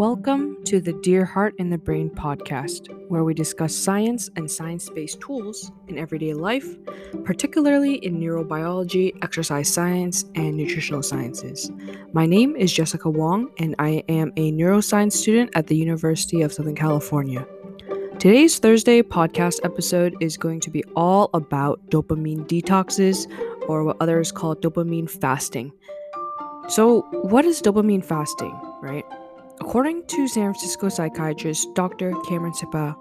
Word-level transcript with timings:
Welcome 0.00 0.64
to 0.64 0.80
the 0.80 0.94
Dear 0.94 1.26
Heart 1.26 1.56
in 1.58 1.68
the 1.68 1.76
Brain 1.76 2.08
podcast, 2.08 2.88
where 3.10 3.22
we 3.22 3.34
discuss 3.34 3.76
science 3.76 4.30
and 4.34 4.50
science 4.50 4.88
based 4.88 5.20
tools 5.20 5.72
in 5.88 5.98
everyday 5.98 6.32
life, 6.32 6.66
particularly 7.22 7.96
in 7.96 8.18
neurobiology, 8.18 9.12
exercise 9.22 9.70
science, 9.70 10.24
and 10.36 10.56
nutritional 10.56 11.02
sciences. 11.02 11.70
My 12.14 12.24
name 12.24 12.56
is 12.56 12.72
Jessica 12.72 13.10
Wong, 13.10 13.50
and 13.58 13.74
I 13.78 14.02
am 14.08 14.32
a 14.38 14.50
neuroscience 14.52 15.12
student 15.12 15.50
at 15.54 15.66
the 15.66 15.76
University 15.76 16.40
of 16.40 16.50
Southern 16.50 16.76
California. 16.76 17.46
Today's 18.18 18.58
Thursday 18.58 19.02
podcast 19.02 19.60
episode 19.64 20.16
is 20.22 20.38
going 20.38 20.60
to 20.60 20.70
be 20.70 20.82
all 20.96 21.28
about 21.34 21.78
dopamine 21.90 22.46
detoxes, 22.48 23.30
or 23.68 23.84
what 23.84 23.98
others 24.00 24.32
call 24.32 24.56
dopamine 24.56 25.10
fasting. 25.10 25.70
So, 26.70 27.02
what 27.10 27.44
is 27.44 27.60
dopamine 27.60 28.02
fasting, 28.02 28.58
right? 28.80 29.04
According 29.60 30.06
to 30.06 30.26
San 30.26 30.52
Francisco 30.52 30.88
psychiatrist 30.88 31.74
Dr. 31.74 32.12
Cameron 32.28 32.52
Sepah, 32.52 32.96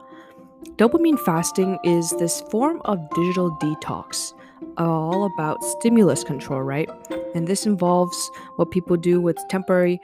dopamine 0.76 1.20
fasting 1.20 1.80
is 1.84 2.12
this 2.20 2.42
form 2.52 2.82
of 2.86 3.00
digital 3.12 3.52
detox, 3.62 4.34
all 4.78 5.26
about 5.26 5.64
stimulus 5.64 6.24
control, 6.24 6.62
right? 6.62 6.90
And 7.34 7.48
this 7.48 7.66
involves 7.66 8.30
what 8.58 8.72
people 8.72 8.98
do 8.98 9.20
with 9.22 9.38
temporary 9.50 10.00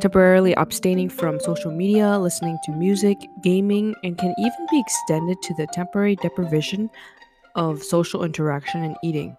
temporarily 0.00 0.54
abstaining 0.56 1.08
from 1.08 1.38
social 1.38 1.70
media, 1.70 2.18
listening 2.18 2.58
to 2.64 2.72
music, 2.72 3.18
gaming, 3.42 3.94
and 4.02 4.16
can 4.16 4.34
even 4.38 4.66
be 4.70 4.80
extended 4.80 5.40
to 5.42 5.54
the 5.54 5.66
temporary 5.72 6.16
deprivation 6.16 6.90
of 7.56 7.82
social 7.82 8.24
interaction 8.24 8.82
and 8.82 8.96
eating. 9.02 9.36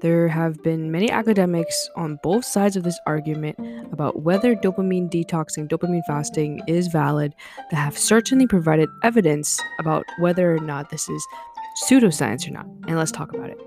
There 0.00 0.28
have 0.28 0.62
been 0.62 0.90
many 0.90 1.10
academics 1.10 1.88
on 1.96 2.18
both 2.22 2.44
sides 2.44 2.76
of 2.76 2.82
this 2.82 2.98
argument 3.06 3.58
about 3.92 4.22
whether 4.22 4.54
dopamine 4.54 5.10
detoxing, 5.10 5.68
dopamine 5.68 6.04
fasting 6.06 6.60
is 6.66 6.88
valid 6.88 7.34
that 7.70 7.76
have 7.76 7.96
certainly 7.96 8.46
provided 8.46 8.90
evidence 9.02 9.58
about 9.78 10.04
whether 10.18 10.54
or 10.54 10.58
not 10.58 10.90
this 10.90 11.08
is 11.08 11.26
pseudoscience 11.84 12.46
or 12.46 12.52
not. 12.52 12.66
And 12.88 12.98
let's 12.98 13.12
talk 13.12 13.32
about 13.34 13.48
it. 13.48 13.60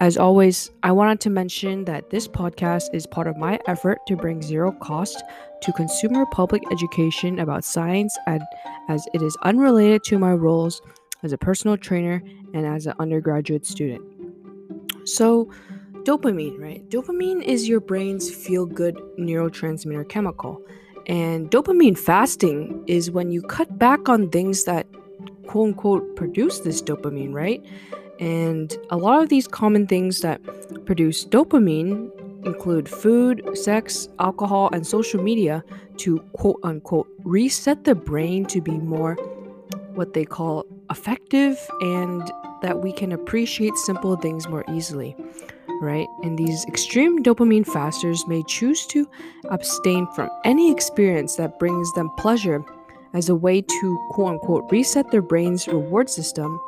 As 0.00 0.16
always, 0.16 0.70
I 0.82 0.90
wanted 0.90 1.20
to 1.20 1.30
mention 1.30 1.84
that 1.84 2.10
this 2.10 2.26
podcast 2.26 2.92
is 2.92 3.06
part 3.06 3.28
of 3.28 3.36
my 3.36 3.60
effort 3.68 3.98
to 4.08 4.16
bring 4.16 4.42
zero 4.42 4.72
cost 4.72 5.22
to 5.60 5.72
consumer 5.72 6.26
public 6.32 6.62
education 6.72 7.38
about 7.38 7.64
science 7.64 8.16
and 8.26 8.42
as 8.88 9.06
it 9.14 9.22
is 9.22 9.36
unrelated 9.42 10.02
to 10.04 10.18
my 10.18 10.32
roles 10.32 10.82
as 11.22 11.32
a 11.32 11.38
personal 11.38 11.76
trainer 11.76 12.20
and 12.52 12.66
as 12.66 12.86
an 12.86 12.94
undergraduate 12.98 13.64
student. 13.64 14.02
So, 15.04 15.50
dopamine, 16.04 16.58
right? 16.58 16.88
Dopamine 16.88 17.42
is 17.42 17.68
your 17.68 17.80
brain's 17.80 18.30
feel 18.30 18.66
good 18.66 18.96
neurotransmitter 19.18 20.08
chemical. 20.08 20.60
And 21.06 21.50
dopamine 21.50 21.98
fasting 21.98 22.84
is 22.86 23.10
when 23.10 23.30
you 23.30 23.42
cut 23.42 23.78
back 23.78 24.08
on 24.08 24.30
things 24.30 24.64
that 24.64 24.86
quote 25.46 25.68
unquote 25.68 26.16
produce 26.16 26.60
this 26.60 26.80
dopamine, 26.80 27.32
right? 27.32 27.62
And 28.20 28.76
a 28.90 28.96
lot 28.96 29.22
of 29.22 29.28
these 29.28 29.48
common 29.48 29.86
things 29.86 30.20
that 30.20 30.40
produce 30.86 31.24
dopamine 31.24 32.10
include 32.44 32.88
food, 32.88 33.42
sex, 33.54 34.08
alcohol, 34.18 34.70
and 34.72 34.86
social 34.86 35.22
media 35.22 35.64
to 35.98 36.18
quote 36.32 36.60
unquote 36.62 37.08
reset 37.24 37.84
the 37.84 37.94
brain 37.94 38.44
to 38.46 38.60
be 38.60 38.72
more 38.72 39.16
what 39.94 40.14
they 40.14 40.24
call 40.24 40.66
effective 40.90 41.58
and 41.80 42.22
that 42.62 42.80
we 42.80 42.92
can 42.92 43.12
appreciate 43.12 43.76
simple 43.76 44.16
things 44.16 44.48
more 44.48 44.64
easily, 44.72 45.16
right? 45.80 46.06
And 46.22 46.38
these 46.38 46.64
extreme 46.66 47.22
dopamine 47.22 47.66
fasters 47.66 48.26
may 48.26 48.42
choose 48.44 48.86
to 48.88 49.08
abstain 49.50 50.06
from 50.14 50.30
any 50.44 50.70
experience 50.70 51.36
that 51.36 51.58
brings 51.58 51.92
them 51.94 52.10
pleasure 52.18 52.64
as 53.14 53.28
a 53.28 53.34
way 53.34 53.60
to 53.62 54.08
quote 54.10 54.34
unquote 54.34 54.70
reset 54.70 55.10
their 55.10 55.22
brain's 55.22 55.68
reward 55.68 56.08
system 56.08 56.60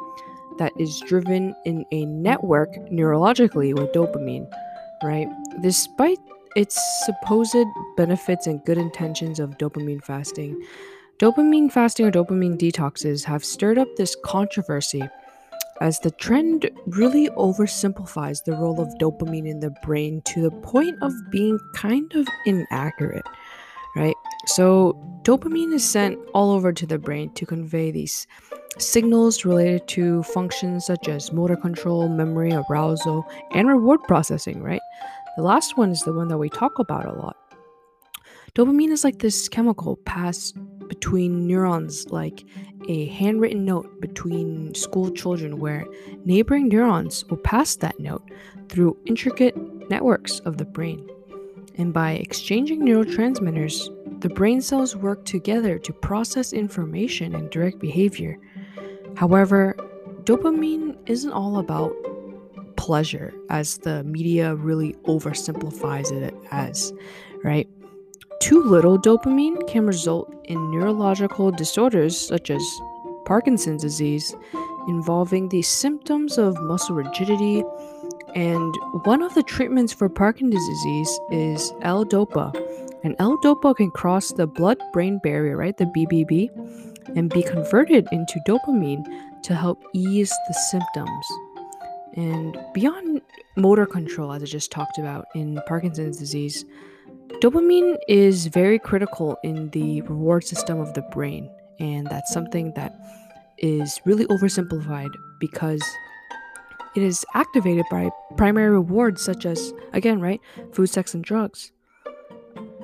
that 0.59 0.73
is 0.79 1.01
driven 1.01 1.55
in 1.65 1.85
a 1.91 2.05
network 2.05 2.73
neurologically 2.91 3.75
with 3.75 3.93
dopamine, 3.93 4.49
right? 5.03 5.29
Despite 5.63 6.19
its 6.57 6.81
supposed 7.05 7.57
benefits 7.97 8.47
and 8.47 8.65
good 8.65 8.79
intentions 8.79 9.41
of 9.41 9.59
dopamine 9.59 10.03
fasting, 10.05 10.61
dopamine 11.19 11.71
fasting 11.71 12.07
or 12.07 12.11
dopamine 12.11 12.59
detoxes 12.59 13.25
have 13.25 13.45
stirred 13.45 13.79
up 13.79 13.89
this 13.97 14.17
controversy 14.25 15.03
as 15.81 15.99
the 16.01 16.11
trend 16.13 16.71
really 16.87 17.29
oversimplifies 17.31 18.45
the 18.45 18.53
role 18.53 18.81
of 18.81 18.89
dopamine 19.01 19.49
in 19.49 19.61
the 19.61 19.75
brain 19.83 20.23
to 20.23 20.43
the 20.43 20.51
point 20.51 20.97
of 21.03 21.13
being 21.31 21.59
kind 21.75 22.13
of 22.15 22.27
inaccurate, 22.47 23.27
right? 23.97 24.15
So, 24.47 24.95
dopamine 25.23 25.73
is 25.73 25.89
sent 25.89 26.19
all 26.33 26.53
over 26.53 26.73
to 26.73 26.87
the 26.87 26.99
brain 26.99 27.33
to 27.35 27.47
convey 27.47 27.91
these 27.91 28.27
signals 28.79 29.45
related 29.45 29.87
to 29.89 30.23
functions 30.25 30.87
such 30.87 31.09
as 31.09 31.33
motor 31.33 31.57
control, 31.57 32.09
memory, 32.09 32.53
arousal, 32.53 33.25
and 33.53 33.69
reward 33.69 34.01
processing, 34.05 34.63
right? 34.63 34.81
The 35.37 35.43
last 35.43 35.77
one 35.77 35.91
is 35.91 36.03
the 36.03 36.13
one 36.13 36.29
that 36.29 36.39
we 36.39 36.49
talk 36.49 36.79
about 36.79 37.07
a 37.07 37.13
lot. 37.13 37.37
Dopamine 38.55 38.93
is 38.93 39.03
like 39.03 39.19
this 39.19 39.49
chemical 39.49 39.97
passed 40.05 40.57
between 40.87 41.45
neurons 41.45 42.07
like 42.11 42.45
a 42.89 43.07
handwritten 43.07 43.65
note 43.65 44.01
between 44.01 44.73
school 44.77 45.11
children 45.11 45.59
where 45.59 45.85
neighboring 46.25 46.69
neurons 46.69 47.25
will 47.25 47.37
pass 47.39 47.75
that 47.75 47.99
note 47.99 48.23
through 48.69 48.97
intricate 49.07 49.57
networks 49.91 50.39
of 50.41 50.59
the 50.59 50.65
brain. 50.65 51.05
And 51.79 51.93
by 51.93 52.13
exchanging 52.13 52.83
neurotransmitters, 52.83 54.21
the 54.21 54.29
brain 54.29 54.63
cells 54.63 54.95
work 54.95 55.25
together 55.25 55.77
to 55.81 55.93
process 55.93 56.53
information 56.53 57.35
and 57.35 57.51
direct 57.51 57.81
behavior. 57.81 58.39
However, 59.17 59.75
dopamine 60.23 60.97
isn't 61.07 61.33
all 61.33 61.59
about 61.59 61.93
pleasure, 62.77 63.35
as 63.51 63.79
the 63.79 64.05
media 64.05 64.55
really 64.55 64.93
oversimplifies 65.09 66.13
it 66.13 66.33
as, 66.53 66.93
right? 67.43 67.69
Too 68.45 68.63
little 68.63 68.99
dopamine 68.99 69.67
can 69.67 69.87
result 69.87 70.31
in 70.45 70.71
neurological 70.71 71.51
disorders 71.51 72.15
such 72.15 72.51
as 72.51 72.63
Parkinson's 73.25 73.81
disease, 73.81 74.37
involving 74.87 75.49
the 75.49 75.63
symptoms 75.63 76.37
of 76.37 76.61
muscle 76.61 76.95
rigidity. 76.95 77.65
And 78.35 78.75
one 79.05 79.23
of 79.23 79.33
the 79.33 79.43
treatments 79.45 79.95
for 79.95 80.11
Parkinson's 80.11 80.69
disease 80.69 81.21
is 81.31 81.73
L-DOPA. 81.81 82.55
And 83.03 83.17
L-DOPA 83.19 83.77
can 83.77 83.91
cross 83.91 84.31
the 84.31 84.47
blood-brain 84.47 85.21
barrier, 85.23 85.57
right, 85.57 85.75
the 85.79 85.87
BBB, 85.87 86.51
and 87.17 87.31
be 87.31 87.43
converted 87.43 88.07
into 88.13 88.39
dopamine 88.47 89.07
to 89.45 89.55
help 89.55 89.83
ease 89.95 90.35
the 90.49 90.55
symptoms. 90.71 91.27
And 92.13 92.59
beyond 92.75 93.23
motor 93.57 93.87
control, 93.87 94.35
as 94.35 94.43
I 94.43 94.47
just 94.47 94.71
talked 94.71 94.99
about 94.99 95.29
in 95.35 95.63
Parkinson's 95.67 96.19
disease, 96.19 96.67
Dopamine 97.43 97.97
is 98.09 98.47
very 98.47 98.79
critical 98.79 99.37
in 99.43 99.69
the 99.71 100.01
reward 100.03 100.45
system 100.45 100.81
of 100.81 100.95
the 100.95 101.03
brain, 101.13 101.51
and 101.79 102.07
that's 102.07 102.33
something 102.33 102.73
that 102.75 102.95
is 103.59 104.01
really 104.05 104.27
oversimplified 104.27 105.11
because 105.41 105.83
it 106.97 107.03
is 107.03 107.25
activated 107.35 107.85
by 107.91 108.09
primary 108.37 108.71
rewards 108.71 109.21
such 109.23 109.47
as, 109.47 109.73
again, 109.93 110.21
right, 110.21 110.41
food, 110.73 110.87
sex, 110.87 111.13
and 111.15 111.25
drugs. 111.25 111.73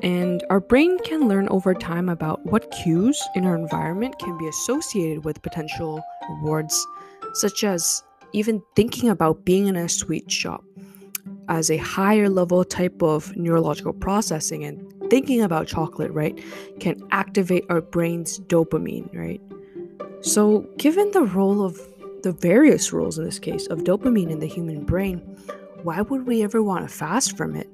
And 0.03 0.43
our 0.51 0.61
brain 0.61 0.99
can 1.01 1.29
learn 1.29 1.49
over 1.49 1.75
time 1.75 2.09
about 2.09 2.45
what 2.47 2.71
cues 2.71 3.23
in 3.35 3.45
our 3.45 3.55
environment 3.55 4.19
can 4.19 4.37
be 4.39 4.49
associated 4.49 5.25
with 5.25 5.43
potential 5.43 6.03
rewards, 6.29 6.87
such 7.35 7.65
as 7.65 8.03
even 8.33 8.63
thinking 8.75 9.11
about 9.11 9.45
being 9.45 9.67
in 9.67 9.77
a 9.77 9.89
sweet 9.89 10.31
shop 10.31 10.65
as 11.51 11.69
a 11.69 11.77
higher 11.77 12.29
level 12.29 12.65
type 12.65 13.03
of 13.03 13.37
neurological 13.37 13.93
processing 13.93 14.65
and 14.65 14.81
thinking 15.11 15.43
about 15.43 15.67
chocolate, 15.67 16.13
right, 16.13 16.41
can 16.79 16.97
activate 17.11 17.65
our 17.69 17.81
brain's 17.81 18.39
dopamine, 18.41 19.13
right? 19.15 19.41
So, 20.23 20.61
given 20.79 21.11
the 21.11 21.25
role 21.25 21.65
of 21.65 21.79
the 22.23 22.33
various 22.33 22.93
roles 22.93 23.19
in 23.19 23.25
this 23.25 23.39
case 23.39 23.67
of 23.67 23.81
dopamine 23.81 24.31
in 24.31 24.39
the 24.39 24.47
human 24.47 24.85
brain, 24.85 25.19
why 25.83 26.03
would 26.03 26.27
we 26.27 26.43
ever 26.43 26.63
want 26.63 26.89
to 26.89 26.95
fast 26.95 27.37
from 27.37 27.57
it? 27.57 27.69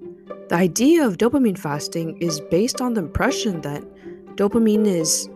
The 0.49 0.55
idea 0.55 1.07
of 1.07 1.19
dopamine 1.19 1.59
fasting 1.59 2.17
is 2.19 2.41
based 2.51 2.81
on 2.81 2.95
the 2.95 3.03
impression 3.03 3.61
that 3.61 3.83
dopamine 4.37 4.87
is 4.87 5.29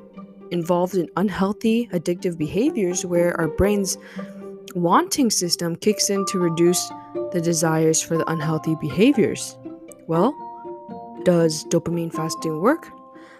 involved 0.50 0.94
in 0.94 1.08
unhealthy 1.16 1.88
addictive 1.92 2.38
behaviors 2.38 3.04
where 3.04 3.38
our 3.38 3.48
brain's 3.48 3.98
wanting 4.74 5.30
system 5.30 5.76
kicks 5.76 6.10
in 6.10 6.24
to 6.26 6.38
reduce 6.38 6.90
the 7.32 7.40
desires 7.40 8.00
for 8.00 8.16
the 8.16 8.30
unhealthy 8.30 8.74
behaviors. 8.76 9.56
Well, 10.06 10.34
does 11.24 11.64
dopamine 11.66 12.12
fasting 12.12 12.60
work? 12.60 12.88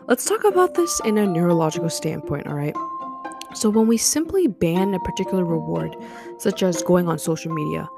Let's 0.06 0.24
talk 0.24 0.44
about 0.44 0.74
this 0.74 1.00
in 1.04 1.18
a 1.18 1.26
neurological 1.26 1.90
standpoint, 1.90 2.46
alright? 2.46 2.76
So, 3.54 3.68
when 3.68 3.86
we 3.86 3.96
simply 3.96 4.46
ban 4.46 4.94
a 4.94 5.00
particular 5.00 5.44
reward, 5.44 5.96
such 6.38 6.62
as 6.62 6.82
going 6.82 7.08
on 7.08 7.18
social 7.18 7.52
media, 7.52 7.88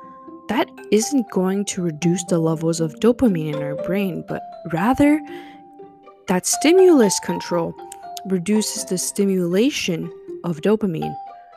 that 0.48 0.68
isn't 0.90 1.30
going 1.30 1.64
to 1.66 1.82
reduce 1.82 2.24
the 2.24 2.38
levels 2.38 2.80
of 2.80 2.94
dopamine 3.00 3.54
in 3.54 3.62
our 3.62 3.76
brain, 3.84 4.24
but 4.28 4.42
rather 4.72 5.20
that 6.28 6.46
stimulus 6.46 7.18
control 7.20 7.74
reduces 8.26 8.84
the 8.84 8.98
stimulation 8.98 10.10
of 10.44 10.60
dopamine, 10.60 11.14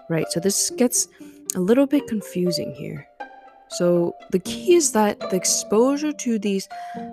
right? 0.10 0.26
So 0.30 0.40
this 0.40 0.70
gets 0.72 1.08
a 1.56 1.60
little 1.60 1.88
bit 1.88 2.08
confusing 2.08 2.74
here. 2.74 3.08
So 3.70 4.16
the 4.32 4.40
key 4.40 4.76
is 4.76 4.92
that 4.92 5.20
the 5.20 5.36
exposure 5.36 6.12
to 6.12 6.40
these 6.40 6.68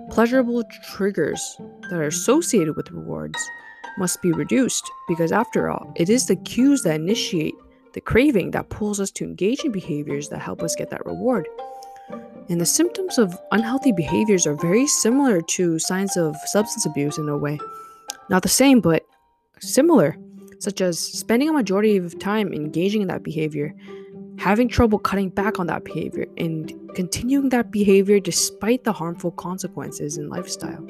pleasurable 0.09 0.63
triggers 0.93 1.57
that 1.89 1.93
are 1.93 2.07
associated 2.07 2.75
with 2.75 2.91
rewards 2.91 3.37
must 3.97 4.21
be 4.21 4.31
reduced 4.31 4.89
because 5.07 5.31
after 5.31 5.69
all, 5.69 5.91
it 5.95 6.09
is 6.09 6.27
the 6.27 6.35
cues 6.35 6.83
that 6.83 6.95
initiate 6.95 7.55
the 7.93 8.01
craving 8.01 8.51
that 8.51 8.69
pulls 8.69 8.99
us 8.99 9.11
to 9.11 9.23
engage 9.23 9.63
in 9.63 9.71
behaviors 9.71 10.29
that 10.29 10.39
help 10.39 10.63
us 10.63 10.75
get 10.75 10.89
that 10.89 11.05
reward. 11.05 11.47
And 12.49 12.59
the 12.59 12.65
symptoms 12.65 13.17
of 13.17 13.37
unhealthy 13.51 13.91
behaviors 13.91 14.45
are 14.45 14.55
very 14.55 14.87
similar 14.87 15.41
to 15.41 15.79
signs 15.79 16.17
of 16.17 16.35
substance 16.45 16.85
abuse 16.85 17.17
in 17.17 17.29
a 17.29 17.37
way. 17.37 17.59
Not 18.29 18.41
the 18.41 18.49
same, 18.49 18.81
but 18.81 19.05
similar, 19.59 20.17
such 20.59 20.81
as 20.81 20.99
spending 20.99 21.49
a 21.49 21.53
majority 21.53 21.97
of 21.97 22.17
time 22.19 22.51
engaging 22.53 23.01
in 23.01 23.07
that 23.07 23.23
behavior, 23.23 23.73
having 24.37 24.67
trouble 24.67 24.99
cutting 24.99 25.29
back 25.29 25.59
on 25.59 25.67
that 25.67 25.83
behavior, 25.83 26.25
and 26.37 26.73
continuing 26.95 27.49
that 27.49 27.71
behavior 27.71 28.19
despite 28.19 28.83
the 28.83 28.93
harmful 28.93 29.31
consequences 29.31 30.17
in 30.17 30.29
lifestyle. 30.29 30.85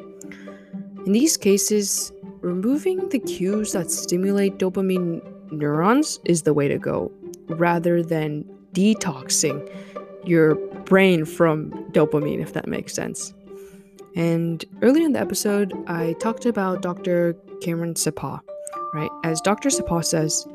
In 1.05 1.11
these 1.11 1.37
cases, 1.37 2.11
removing 2.41 3.09
the 3.09 3.19
cues 3.19 3.73
that 3.73 3.91
stimulate 3.91 4.57
dopamine 4.57 5.21
neurons 5.51 6.19
is 6.25 6.43
the 6.43 6.53
way 6.53 6.67
to 6.67 6.77
go, 6.77 7.11
rather 7.47 8.01
than 8.01 8.43
detoxing 8.73 9.69
your 10.25 10.55
brain 10.85 11.25
from 11.25 11.71
dopamine, 11.91 12.41
if 12.41 12.53
that 12.53 12.67
makes 12.67 12.93
sense. 12.93 13.33
And 14.15 14.63
earlier 14.81 15.05
in 15.05 15.13
the 15.13 15.19
episode, 15.19 15.73
I 15.87 16.13
talked 16.13 16.45
about 16.45 16.81
Dr. 16.81 17.33
Cameron 17.61 17.95
Sepah, 17.95 18.39
right? 18.93 19.09
As 19.23 19.41
Dr. 19.41 19.69
Sepah 19.69 20.05
says, 20.05 20.47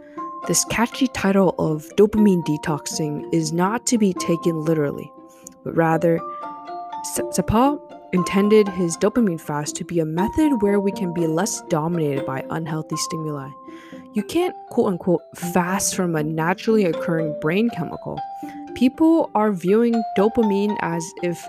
this 0.46 0.64
catchy 0.66 1.08
title 1.08 1.54
of 1.58 1.88
dopamine 1.96 2.42
detoxing 2.44 3.26
is 3.32 3.52
not 3.52 3.86
to 3.86 3.98
be 3.98 4.14
taken 4.14 4.64
literally, 4.64 5.12
but 5.64 5.76
rather, 5.76 6.20
Sepah 7.16 7.78
intended 8.12 8.68
his 8.68 8.96
dopamine 8.96 9.40
fast 9.40 9.76
to 9.76 9.84
be 9.84 10.00
a 10.00 10.04
method 10.04 10.62
where 10.62 10.80
we 10.80 10.92
can 10.92 11.12
be 11.12 11.26
less 11.26 11.60
dominated 11.68 12.24
by 12.24 12.44
unhealthy 12.50 12.96
stimuli. 12.96 13.50
You 14.14 14.22
can't 14.22 14.54
quote 14.70 14.88
unquote 14.88 15.20
fast 15.36 15.94
from 15.94 16.16
a 16.16 16.22
naturally 16.22 16.84
occurring 16.84 17.38
brain 17.40 17.68
chemical. 17.70 18.18
People 18.74 19.30
are 19.34 19.52
viewing 19.52 20.02
dopamine 20.16 20.76
as 20.80 21.04
if 21.22 21.46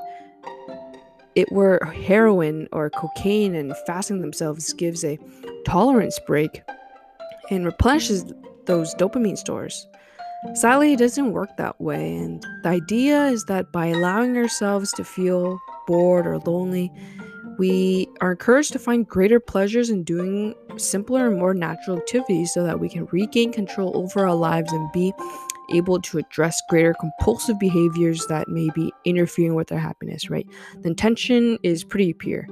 it 1.36 1.52
were 1.52 1.80
heroin 1.86 2.68
or 2.74 2.90
cocaine, 2.90 3.56
and 3.56 3.74
fasting 3.88 4.20
themselves 4.20 4.74
gives 4.74 5.06
a 5.06 5.18
tolerance 5.66 6.20
break 6.28 6.64
and 7.50 7.66
replenishes 7.66 8.34
those 8.70 8.96
dopamine 8.96 9.38
stores. 9.38 9.88
Sadly, 10.54 10.94
it 10.94 11.00
doesn't 11.00 11.34
work 11.34 11.58
that 11.58 11.82
way, 11.82 12.16
and 12.16 12.42
the 12.64 12.70
idea 12.70 13.26
is 13.26 13.44
that 13.46 13.74
by 13.74 13.88
allowing 13.88 14.38
ourselves 14.38 14.94
to 14.94 15.04
feel 15.04 15.60
bored 15.86 16.26
or 16.26 16.38
lonely, 16.40 16.90
we 17.58 18.08
are 18.22 18.32
encouraged 18.32 18.72
to 18.72 18.80
find 18.80 19.06
greater 19.06 19.42
pleasures 19.42 19.90
in 19.90 20.06
doing 20.06 20.56
simpler 20.78 21.28
and 21.28 21.38
more 21.38 21.54
natural 21.54 21.98
activities 21.98 22.54
so 22.54 22.64
that 22.64 22.80
we 22.80 22.88
can 22.88 23.06
regain 23.12 23.52
control 23.52 23.92
over 23.98 24.26
our 24.26 24.36
lives 24.36 24.72
and 24.72 24.90
be 24.94 25.12
able 25.74 26.00
to 26.02 26.20
address 26.20 26.62
greater 26.70 26.96
compulsive 27.02 27.60
behaviors 27.60 28.26
that 28.28 28.48
may 28.48 28.70
be 28.74 28.94
interfering 29.04 29.56
with 29.56 29.72
our 29.74 29.78
happiness, 29.78 30.30
right? 30.30 30.48
The 30.82 30.88
intention 30.88 31.58
is 31.64 31.84
pretty 31.84 32.14
pure. 32.14 32.48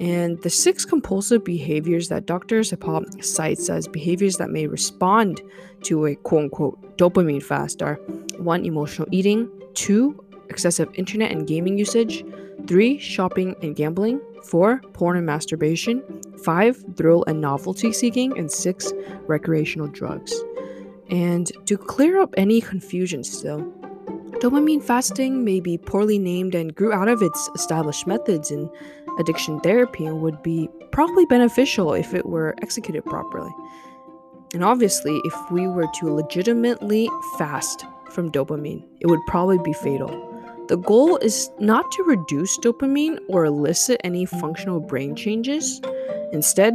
And 0.00 0.40
the 0.42 0.50
six 0.50 0.84
compulsive 0.84 1.44
behaviors 1.44 2.08
that 2.08 2.26
Dr. 2.26 2.60
Sepah 2.60 3.24
cites 3.24 3.70
as 3.70 3.86
behaviors 3.86 4.36
that 4.36 4.50
may 4.50 4.66
respond 4.66 5.40
to 5.84 6.06
a 6.06 6.16
quote 6.16 6.44
unquote 6.44 6.96
dopamine 6.98 7.42
fast 7.42 7.82
are 7.82 7.94
one, 8.38 8.64
emotional 8.64 9.08
eating, 9.12 9.48
two, 9.74 10.22
excessive 10.48 10.88
internet 10.94 11.30
and 11.30 11.46
gaming 11.46 11.78
usage, 11.78 12.24
three, 12.66 12.98
shopping 12.98 13.54
and 13.62 13.76
gambling, 13.76 14.20
4. 14.44 14.80
Porn 14.92 15.16
and 15.16 15.26
masturbation. 15.26 16.02
5. 16.42 16.84
Thrill 16.96 17.24
and 17.26 17.40
novelty 17.40 17.92
seeking. 17.92 18.38
And 18.38 18.50
6. 18.50 18.92
Recreational 19.26 19.88
drugs. 19.88 20.34
And 21.10 21.50
to 21.66 21.76
clear 21.76 22.20
up 22.20 22.34
any 22.36 22.60
confusion 22.60 23.24
still, 23.24 23.60
dopamine 24.40 24.82
fasting 24.82 25.44
may 25.44 25.60
be 25.60 25.78
poorly 25.78 26.18
named 26.18 26.54
and 26.54 26.74
grew 26.74 26.92
out 26.92 27.08
of 27.08 27.22
its 27.22 27.50
established 27.54 28.06
methods 28.06 28.50
in 28.50 28.70
addiction 29.18 29.60
therapy 29.60 30.10
would 30.10 30.42
be 30.42 30.68
probably 30.92 31.26
beneficial 31.26 31.94
if 31.94 32.14
it 32.14 32.26
were 32.26 32.54
executed 32.62 33.04
properly. 33.04 33.52
And 34.52 34.62
obviously, 34.62 35.20
if 35.24 35.50
we 35.50 35.66
were 35.66 35.88
to 36.00 36.12
legitimately 36.12 37.10
fast 37.38 37.84
from 38.10 38.30
dopamine, 38.30 38.84
it 39.00 39.08
would 39.08 39.20
probably 39.26 39.58
be 39.58 39.72
fatal. 39.72 40.30
The 40.68 40.76
goal 40.76 41.16
is 41.18 41.50
not 41.58 41.90
to 41.92 42.02
reduce 42.04 42.58
dopamine 42.58 43.18
or 43.28 43.44
elicit 43.44 44.00
any 44.04 44.24
functional 44.24 44.80
brain 44.80 45.14
changes. 45.14 45.80
Instead, 46.32 46.74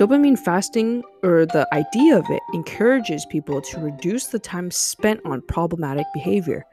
dopamine 0.00 0.38
fasting, 0.38 1.02
or 1.22 1.44
the 1.44 1.68
idea 1.72 2.18
of 2.18 2.24
it, 2.30 2.42
encourages 2.54 3.26
people 3.26 3.60
to 3.60 3.78
reduce 3.80 4.28
the 4.28 4.38
time 4.38 4.70
spent 4.70 5.20
on 5.24 5.42
problematic 5.42 6.06
behavior, 6.14 6.64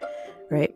right? 0.50 0.74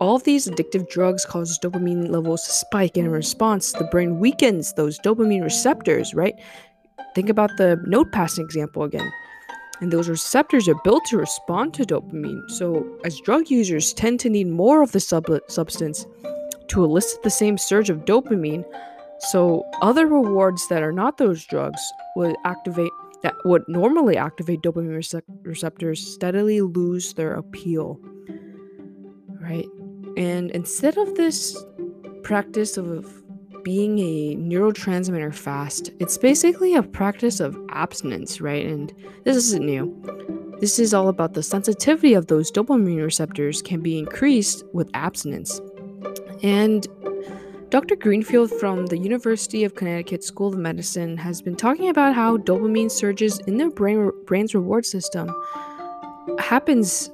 All 0.00 0.16
of 0.16 0.24
these 0.24 0.48
addictive 0.48 0.88
drugs 0.88 1.26
cause 1.26 1.58
dopamine 1.58 2.08
levels 2.08 2.44
to 2.44 2.50
spike, 2.50 2.96
and 2.96 3.06
in 3.06 3.12
response, 3.12 3.72
the 3.72 3.84
brain 3.84 4.18
weakens 4.18 4.72
those 4.72 4.98
dopamine 4.98 5.42
receptors, 5.42 6.14
right? 6.14 6.34
Think 7.14 7.28
about 7.28 7.50
the 7.58 7.78
note 7.86 8.10
passing 8.10 8.44
example 8.44 8.82
again. 8.82 9.12
And 9.82 9.92
those 9.92 10.08
receptors 10.08 10.68
are 10.68 10.80
built 10.84 11.04
to 11.06 11.18
respond 11.18 11.74
to 11.74 11.84
dopamine. 11.84 12.50
So, 12.50 12.98
as 13.04 13.20
drug 13.20 13.50
users 13.50 13.92
tend 13.92 14.20
to 14.20 14.30
need 14.30 14.46
more 14.46 14.82
of 14.82 14.92
the 14.92 15.00
sub- 15.00 15.40
substance 15.48 16.06
to 16.68 16.82
elicit 16.82 17.22
the 17.22 17.30
same 17.30 17.58
surge 17.58 17.90
of 17.90 18.06
dopamine, 18.06 18.64
so 19.18 19.64
other 19.82 20.06
rewards 20.06 20.66
that 20.68 20.82
are 20.82 20.92
not 20.92 21.18
those 21.18 21.44
drugs 21.44 21.80
would 22.16 22.36
activate 22.46 22.92
that 23.22 23.34
would 23.44 23.62
normally 23.68 24.16
activate 24.16 24.62
dopamine 24.62 24.96
rece- 24.96 25.22
receptors 25.42 26.00
steadily 26.14 26.62
lose 26.62 27.12
their 27.14 27.34
appeal. 27.34 28.00
Right? 29.38 29.66
And 30.16 30.50
instead 30.50 30.96
of 30.98 31.14
this 31.14 31.62
practice 32.22 32.76
of 32.76 33.22
being 33.62 33.98
a 33.98 34.36
neurotransmitter 34.36 35.34
fast, 35.34 35.90
it's 35.98 36.16
basically 36.18 36.74
a 36.74 36.82
practice 36.82 37.40
of 37.40 37.58
abstinence, 37.70 38.40
right? 38.40 38.66
And 38.66 38.92
this 39.24 39.36
isn't 39.36 39.64
new. 39.64 39.94
This 40.60 40.78
is 40.78 40.92
all 40.92 41.08
about 41.08 41.34
the 41.34 41.42
sensitivity 41.42 42.14
of 42.14 42.26
those 42.26 42.50
dopamine 42.50 43.02
receptors 43.02 43.62
can 43.62 43.80
be 43.80 43.98
increased 43.98 44.64
with 44.72 44.90
abstinence. 44.94 45.60
And 46.42 46.86
Dr. 47.70 47.94
Greenfield 47.94 48.50
from 48.50 48.86
the 48.86 48.98
University 48.98 49.62
of 49.62 49.76
Connecticut 49.76 50.24
School 50.24 50.48
of 50.48 50.58
Medicine 50.58 51.16
has 51.16 51.40
been 51.40 51.54
talking 51.54 51.88
about 51.88 52.14
how 52.14 52.36
dopamine 52.36 52.90
surges 52.90 53.38
in 53.46 53.58
the 53.58 53.68
brain, 53.68 54.10
brain's 54.26 54.54
reward 54.54 54.84
system 54.84 55.32
happens 56.38 57.10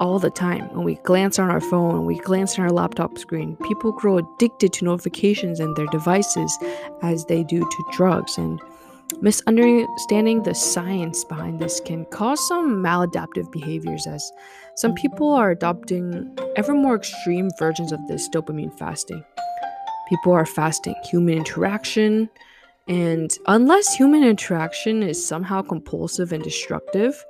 all 0.00 0.18
the 0.18 0.30
time. 0.30 0.72
When 0.74 0.84
we 0.84 0.96
glance 0.96 1.38
on 1.38 1.50
our 1.50 1.60
phone, 1.60 2.06
we 2.06 2.18
glance 2.18 2.58
on 2.58 2.64
our 2.64 2.70
laptop 2.70 3.18
screen, 3.18 3.56
people 3.68 3.92
grow 3.92 4.18
addicted 4.18 4.72
to 4.74 4.84
notifications 4.84 5.60
and 5.60 5.74
their 5.76 5.86
devices 5.86 6.56
as 7.02 7.24
they 7.26 7.44
do 7.44 7.60
to 7.60 7.84
drugs. 7.92 8.36
And 8.38 8.60
misunderstanding 9.20 10.42
the 10.42 10.54
science 10.54 11.24
behind 11.24 11.60
this 11.60 11.80
can 11.80 12.04
cause 12.06 12.46
some 12.48 12.82
maladaptive 12.82 13.50
behaviors, 13.52 14.06
as 14.06 14.32
some 14.76 14.94
people 14.94 15.32
are 15.32 15.50
adopting 15.50 16.36
ever 16.56 16.74
more 16.74 16.96
extreme 16.96 17.50
versions 17.58 17.92
of 17.92 18.00
this 18.08 18.28
dopamine 18.28 18.76
fasting. 18.78 19.24
People 20.08 20.32
are 20.32 20.46
fasting 20.46 20.94
human 21.04 21.34
interaction, 21.38 22.28
and 22.88 23.30
unless 23.46 23.94
human 23.94 24.22
interaction 24.22 25.02
is 25.02 25.26
somehow 25.26 25.62
compulsive 25.62 26.32
and 26.32 26.42
destructive, 26.44 27.24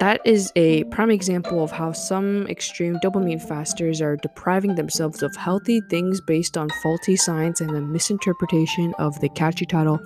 that 0.00 0.20
is 0.24 0.52
a 0.56 0.84
prime 0.84 1.10
example 1.10 1.64
of 1.64 1.70
how 1.70 1.92
some 1.92 2.46
extreme 2.48 2.96
dopamine 3.02 3.40
fasters 3.40 4.00
are 4.00 4.16
depriving 4.16 4.74
themselves 4.74 5.22
of 5.22 5.34
healthy 5.36 5.80
things 5.88 6.20
based 6.20 6.58
on 6.58 6.68
faulty 6.82 7.16
science 7.16 7.60
and 7.60 7.70
a 7.70 7.80
misinterpretation 7.80 8.92
of 8.98 9.18
the 9.20 9.28
catchy 9.30 9.64
title, 9.64 9.98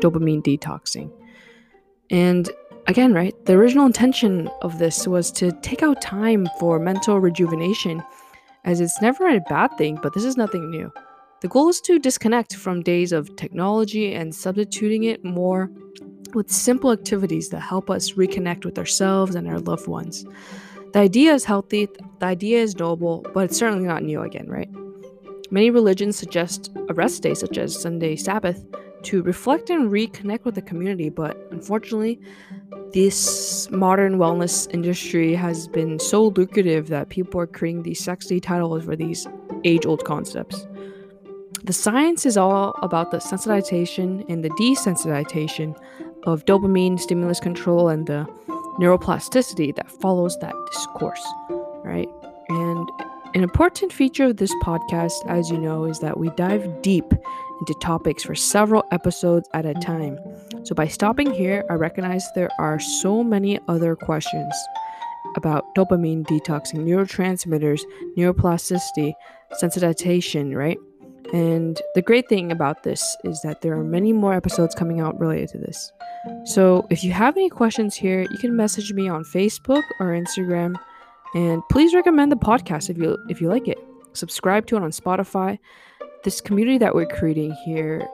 dopamine 0.00 0.42
detoxing. 0.42 1.10
And 2.10 2.50
again, 2.86 3.14
right, 3.14 3.34
the 3.46 3.54
original 3.54 3.86
intention 3.86 4.48
of 4.62 4.78
this 4.78 5.06
was 5.06 5.30
to 5.32 5.52
take 5.62 5.82
out 5.82 6.02
time 6.02 6.48
for 6.58 6.78
mental 6.78 7.18
rejuvenation, 7.20 8.02
as 8.64 8.80
it's 8.80 9.00
never 9.00 9.28
a 9.28 9.40
bad 9.40 9.68
thing, 9.78 9.98
but 10.02 10.12
this 10.14 10.24
is 10.24 10.36
nothing 10.36 10.70
new. 10.70 10.92
The 11.40 11.48
goal 11.48 11.68
is 11.68 11.80
to 11.82 11.98
disconnect 11.98 12.56
from 12.56 12.82
days 12.82 13.12
of 13.12 13.34
technology 13.36 14.12
and 14.12 14.34
substituting 14.34 15.04
it 15.04 15.24
more 15.24 15.70
with 16.34 16.50
simple 16.50 16.92
activities 16.92 17.48
that 17.50 17.60
help 17.60 17.90
us 17.90 18.12
reconnect 18.12 18.64
with 18.64 18.78
ourselves 18.78 19.34
and 19.34 19.48
our 19.48 19.58
loved 19.58 19.86
ones. 19.86 20.24
The 20.92 21.00
idea 21.00 21.34
is 21.34 21.44
healthy, 21.44 21.88
the 22.18 22.26
idea 22.26 22.62
is 22.62 22.78
noble, 22.78 23.26
but 23.34 23.44
it's 23.44 23.58
certainly 23.58 23.86
not 23.86 24.02
new 24.02 24.22
again, 24.22 24.48
right? 24.48 24.70
Many 25.50 25.70
religions 25.70 26.16
suggest 26.16 26.70
a 26.88 26.94
rest 26.94 27.22
day, 27.22 27.34
such 27.34 27.58
as 27.58 27.80
Sunday 27.80 28.16
Sabbath, 28.16 28.64
to 29.02 29.22
reflect 29.22 29.70
and 29.70 29.90
reconnect 29.90 30.44
with 30.44 30.54
the 30.54 30.62
community, 30.62 31.08
but 31.08 31.36
unfortunately, 31.50 32.20
this 32.92 33.70
modern 33.70 34.16
wellness 34.18 34.72
industry 34.72 35.34
has 35.34 35.68
been 35.68 35.98
so 35.98 36.28
lucrative 36.28 36.88
that 36.88 37.10
people 37.10 37.40
are 37.40 37.46
creating 37.46 37.82
these 37.82 38.02
sexy 38.02 38.40
titles 38.40 38.84
for 38.84 38.96
these 38.96 39.26
age 39.64 39.86
old 39.86 40.04
concepts. 40.04 40.66
The 41.64 41.72
science 41.72 42.24
is 42.24 42.36
all 42.36 42.74
about 42.82 43.10
the 43.10 43.18
sensitization 43.18 44.24
and 44.28 44.42
the 44.42 44.50
desensitization 44.50 45.78
of 46.24 46.44
dopamine 46.44 46.98
stimulus 46.98 47.40
control 47.40 47.88
and 47.88 48.06
the 48.06 48.26
neuroplasticity 48.80 49.74
that 49.74 49.90
follows 49.90 50.36
that 50.40 50.54
discourse, 50.72 51.24
right? 51.84 52.08
And 52.48 52.88
an 53.34 53.42
important 53.42 53.92
feature 53.92 54.24
of 54.24 54.38
this 54.38 54.54
podcast, 54.62 55.26
as 55.26 55.50
you 55.50 55.58
know, 55.58 55.84
is 55.84 56.00
that 56.00 56.18
we 56.18 56.30
dive 56.30 56.82
deep 56.82 57.04
into 57.60 57.74
topics 57.80 58.22
for 58.22 58.34
several 58.34 58.84
episodes 58.90 59.48
at 59.52 59.66
a 59.66 59.74
time. 59.74 60.18
So, 60.64 60.74
by 60.74 60.86
stopping 60.86 61.32
here, 61.32 61.64
I 61.68 61.74
recognize 61.74 62.24
there 62.34 62.50
are 62.58 62.78
so 62.78 63.22
many 63.22 63.58
other 63.68 63.96
questions 63.96 64.54
about 65.36 65.74
dopamine 65.74 66.24
detoxing, 66.24 66.86
neurotransmitters, 66.86 67.80
neuroplasticity, 68.16 69.12
sensitization, 69.60 70.56
right? 70.56 70.78
And 71.32 71.80
the 71.94 72.02
great 72.02 72.28
thing 72.28 72.50
about 72.50 72.84
this 72.84 73.16
is 73.24 73.42
that 73.42 73.60
there 73.60 73.74
are 73.74 73.84
many 73.84 74.12
more 74.12 74.32
episodes 74.32 74.74
coming 74.74 75.00
out 75.00 75.18
related 75.20 75.50
to 75.50 75.58
this. 75.58 75.92
So, 76.44 76.86
if 76.90 77.04
you 77.04 77.12
have 77.12 77.36
any 77.36 77.50
questions 77.50 77.94
here, 77.94 78.22
you 78.22 78.38
can 78.38 78.56
message 78.56 78.92
me 78.92 79.08
on 79.08 79.24
Facebook 79.24 79.82
or 80.00 80.06
Instagram 80.06 80.76
and 81.34 81.62
please 81.68 81.94
recommend 81.94 82.32
the 82.32 82.36
podcast 82.36 82.88
if 82.90 82.96
you 82.96 83.18
if 83.28 83.40
you 83.40 83.48
like 83.48 83.68
it. 83.68 83.78
Subscribe 84.12 84.66
to 84.66 84.76
it 84.76 84.82
on 84.82 84.90
Spotify. 84.90 85.58
This 86.24 86.40
community 86.40 86.78
that 86.78 86.94
we're 86.94 87.06
creating 87.06 87.52
here, 87.64 88.08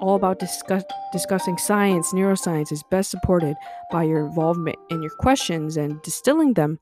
all 0.00 0.16
about 0.16 0.38
discuss, 0.38 0.82
discussing 1.12 1.56
science, 1.58 2.12
neuroscience, 2.12 2.72
is 2.72 2.82
best 2.90 3.10
supported 3.10 3.56
by 3.90 4.02
your 4.02 4.26
involvement 4.26 4.76
and 4.90 5.02
your 5.02 5.12
questions 5.18 5.76
and 5.76 6.02
distilling 6.02 6.54
them 6.54 6.78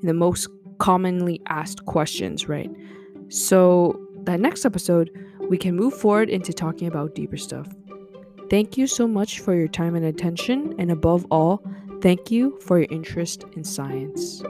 in 0.00 0.06
the 0.06 0.14
most 0.14 0.48
commonly 0.78 1.40
asked 1.46 1.84
questions, 1.84 2.48
right? 2.48 2.70
So 3.28 4.00
that 4.28 4.40
next 4.40 4.66
episode, 4.66 5.10
we 5.48 5.56
can 5.56 5.74
move 5.74 5.94
forward 5.94 6.28
into 6.28 6.52
talking 6.52 6.86
about 6.86 7.14
deeper 7.14 7.38
stuff. 7.38 7.66
Thank 8.50 8.76
you 8.76 8.86
so 8.86 9.08
much 9.08 9.40
for 9.40 9.54
your 9.54 9.68
time 9.68 9.94
and 9.94 10.04
attention, 10.04 10.74
and 10.78 10.90
above 10.90 11.26
all, 11.30 11.62
thank 12.02 12.30
you 12.30 12.58
for 12.60 12.78
your 12.78 12.88
interest 12.90 13.44
in 13.56 13.64
science. 13.64 14.42